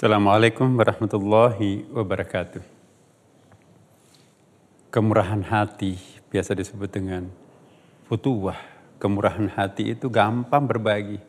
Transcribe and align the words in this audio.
Assalamualaikum 0.00 0.80
warahmatullahi 0.80 1.84
wabarakatuh. 1.92 2.64
Kemurahan 4.88 5.44
hati 5.44 6.00
biasa 6.32 6.56
disebut 6.56 6.88
dengan 6.88 7.28
futuwah. 8.08 8.56
Kemurahan 8.96 9.52
hati 9.52 9.92
itu 9.92 10.08
gampang 10.08 10.64
berbagi. 10.64 11.20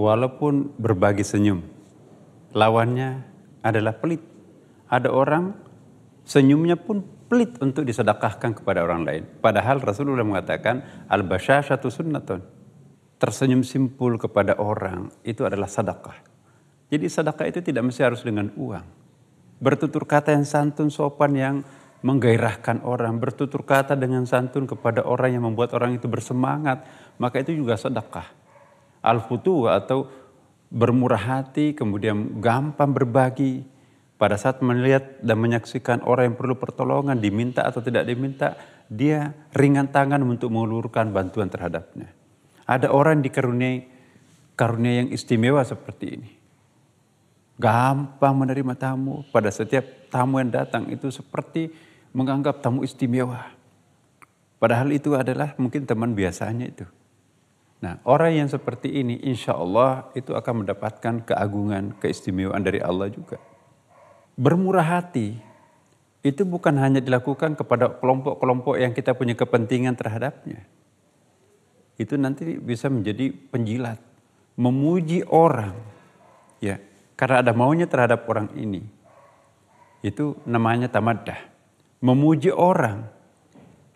Walaupun 0.00 0.80
berbagi 0.80 1.20
senyum. 1.20 1.60
Lawannya 2.56 3.20
adalah 3.60 3.92
pelit. 3.92 4.24
Ada 4.88 5.12
orang 5.12 5.60
senyumnya 6.24 6.80
pun 6.80 7.04
pelit 7.28 7.60
untuk 7.60 7.84
disedekahkan 7.84 8.64
kepada 8.64 8.80
orang 8.80 9.04
lain. 9.04 9.28
Padahal 9.44 9.76
Rasulullah 9.76 10.24
mengatakan 10.24 11.04
al-basyashatu 11.04 11.92
sunnatun. 11.92 12.40
Tersenyum 13.20 13.60
simpul 13.60 14.16
kepada 14.16 14.56
orang 14.56 15.12
itu 15.20 15.44
adalah 15.44 15.68
sedekah. 15.68 16.39
Jadi 16.90 17.06
sedekah 17.06 17.46
itu 17.46 17.62
tidak 17.62 17.86
mesti 17.86 18.02
harus 18.02 18.26
dengan 18.26 18.50
uang. 18.58 18.82
Bertutur 19.62 20.02
kata 20.10 20.34
yang 20.34 20.42
santun 20.42 20.90
sopan 20.90 21.38
yang 21.38 21.56
menggairahkan 22.02 22.82
orang, 22.82 23.22
bertutur 23.22 23.62
kata 23.62 23.94
dengan 23.94 24.26
santun 24.26 24.66
kepada 24.66 25.06
orang 25.06 25.38
yang 25.38 25.46
membuat 25.46 25.70
orang 25.78 25.94
itu 25.94 26.10
bersemangat, 26.10 26.82
maka 27.22 27.38
itu 27.38 27.54
juga 27.54 27.78
sedekah. 27.78 28.26
Al-futu 29.06 29.70
atau 29.70 30.10
bermurah 30.66 31.20
hati, 31.20 31.78
kemudian 31.78 32.42
gampang 32.42 32.90
berbagi. 32.90 33.62
Pada 34.20 34.36
saat 34.36 34.60
melihat 34.60 35.16
dan 35.24 35.40
menyaksikan 35.40 36.04
orang 36.04 36.34
yang 36.34 36.36
perlu 36.36 36.58
pertolongan, 36.58 37.16
diminta 37.22 37.64
atau 37.64 37.80
tidak 37.80 38.04
diminta, 38.04 38.58
dia 38.90 39.32
ringan 39.56 39.88
tangan 39.88 40.20
untuk 40.26 40.52
mengulurkan 40.52 41.08
bantuan 41.08 41.48
terhadapnya. 41.48 42.12
Ada 42.68 42.92
orang 42.92 43.24
dikaruniai 43.24 43.88
karunia 44.58 45.04
yang 45.04 45.08
istimewa 45.08 45.64
seperti 45.64 46.06
ini 46.20 46.39
gampang 47.60 48.32
menerima 48.32 48.72
tamu. 48.74 49.28
Pada 49.28 49.52
setiap 49.52 49.84
tamu 50.08 50.40
yang 50.40 50.48
datang 50.48 50.88
itu 50.88 51.12
seperti 51.12 51.68
menganggap 52.16 52.64
tamu 52.64 52.80
istimewa. 52.82 53.52
Padahal 54.56 54.88
itu 54.92 55.12
adalah 55.12 55.52
mungkin 55.60 55.84
teman 55.84 56.16
biasanya 56.16 56.66
itu. 56.68 56.88
Nah 57.80 58.00
orang 58.04 58.44
yang 58.44 58.48
seperti 58.48 58.92
ini 58.92 59.20
insya 59.24 59.56
Allah 59.56 60.08
itu 60.16 60.32
akan 60.36 60.64
mendapatkan 60.64 61.24
keagungan, 61.24 61.96
keistimewaan 62.00 62.60
dari 62.60 62.80
Allah 62.80 63.08
juga. 63.08 63.40
Bermurah 64.36 65.00
hati 65.00 65.36
itu 66.20 66.44
bukan 66.44 66.76
hanya 66.76 67.00
dilakukan 67.00 67.56
kepada 67.56 67.96
kelompok-kelompok 67.96 68.76
yang 68.76 68.92
kita 68.92 69.16
punya 69.16 69.32
kepentingan 69.32 69.96
terhadapnya. 69.96 70.68
Itu 71.96 72.20
nanti 72.20 72.60
bisa 72.60 72.92
menjadi 72.92 73.32
penjilat. 73.32 74.00
Memuji 74.60 75.24
orang. 75.24 75.76
Ya, 76.60 76.76
karena 77.20 77.44
ada 77.44 77.52
maunya 77.52 77.84
terhadap 77.84 78.24
orang 78.32 78.48
ini. 78.56 78.80
Itu 80.00 80.40
namanya 80.48 80.88
tamadah. 80.88 81.36
Memuji 82.00 82.48
orang. 82.48 83.04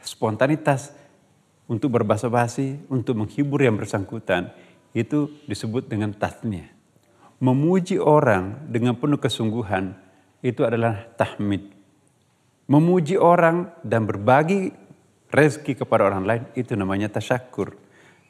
Spontanitas 0.04 0.92
untuk 1.64 1.96
berbahasa 1.96 2.28
basi, 2.28 2.76
untuk 2.92 3.16
menghibur 3.16 3.64
yang 3.64 3.80
bersangkutan. 3.80 4.52
Itu 4.92 5.32
disebut 5.48 5.88
dengan 5.88 6.12
tathnya. 6.12 6.68
Memuji 7.40 7.96
orang 7.96 8.68
dengan 8.68 8.92
penuh 9.00 9.16
kesungguhan. 9.16 9.96
Itu 10.44 10.68
adalah 10.68 11.08
tahmid. 11.16 11.72
Memuji 12.68 13.16
orang 13.16 13.72
dan 13.80 14.04
berbagi 14.04 14.76
rezeki 15.32 15.80
kepada 15.80 16.12
orang 16.12 16.28
lain. 16.28 16.42
Itu 16.52 16.76
namanya 16.76 17.08
tasyakur. 17.08 17.72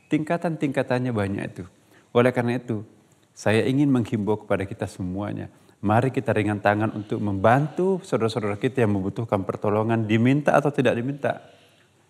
Tingkatan-tingkatannya 0.07 1.11
banyak 1.11 1.43
itu. 1.51 1.67
Oleh 2.15 2.31
karena 2.31 2.63
itu, 2.63 2.87
saya 3.35 3.67
ingin 3.67 3.91
menghimbau 3.91 4.47
kepada 4.47 4.63
kita 4.63 4.87
semuanya. 4.87 5.51
Mari 5.85 6.15
kita 6.15 6.33
ringan 6.33 6.63
tangan 6.65 6.95
untuk 6.97 7.21
membantu 7.21 8.01
saudara-saudara 8.01 8.57
kita 8.57 8.87
yang 8.87 8.97
membutuhkan 8.97 9.45
pertolongan, 9.45 10.09
diminta 10.09 10.57
atau 10.57 10.73
tidak 10.73 10.97
diminta. 10.97 11.45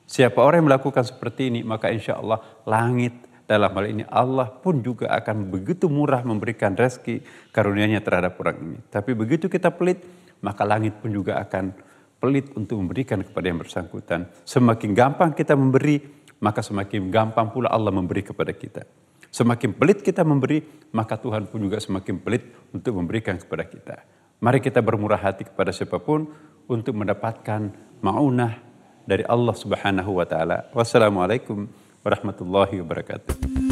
Siapa 0.05 0.39
orang 0.39 0.63
yang 0.63 0.69
melakukan 0.71 1.03
seperti 1.03 1.49
ini, 1.49 1.65
maka 1.65 1.91
insya 1.91 2.21
Allah 2.21 2.39
langit 2.69 3.17
dalam 3.49 3.73
hal 3.73 3.87
ini 3.89 4.05
Allah 4.09 4.47
pun 4.53 4.85
juga 4.85 5.11
akan 5.11 5.49
begitu 5.49 5.89
murah 5.89 6.21
memberikan 6.23 6.77
rezeki 6.77 7.25
karunia-Nya 7.51 8.05
terhadap 8.05 8.37
orang 8.39 8.57
ini. 8.61 8.79
Tapi 8.93 9.17
begitu 9.17 9.49
kita 9.49 9.73
pelit, 9.73 10.05
maka 10.45 10.63
langit 10.63 11.01
pun 11.01 11.11
juga 11.11 11.41
akan 11.41 11.73
pelit 12.21 12.53
untuk 12.57 12.79
memberikan 12.81 13.21
kepada 13.25 13.49
yang 13.49 13.59
bersangkutan. 13.61 14.29
Semakin 14.45 14.93
gampang 14.93 15.33
kita 15.33 15.57
memberi, 15.57 16.01
maka 16.41 16.61
semakin 16.61 17.09
gampang 17.09 17.49
pula 17.53 17.73
Allah 17.73 17.91
memberi 17.91 18.25
kepada 18.25 18.53
kita. 18.53 19.04
Semakin 19.35 19.75
pelit 19.75 19.99
kita 19.99 20.23
memberi, 20.23 20.63
maka 20.95 21.19
Tuhan 21.19 21.51
pun 21.51 21.59
juga 21.59 21.83
semakin 21.83 22.23
pelit 22.23 22.55
untuk 22.71 23.03
memberikan 23.03 23.35
kepada 23.35 23.67
kita. 23.67 23.97
Mari 24.39 24.63
kita 24.63 24.79
bermurah 24.79 25.19
hati 25.19 25.43
kepada 25.43 25.75
siapa 25.75 25.99
pun 25.99 26.31
untuk 26.71 26.95
mendapatkan 26.95 27.75
maunah 27.99 28.63
dari 29.03 29.27
Allah 29.27 29.59
Subhanahu 29.59 30.23
wa 30.23 30.27
taala. 30.31 30.71
Wassalamualaikum 30.71 31.67
warahmatullahi 32.07 32.79
wabarakatuh. 32.79 33.64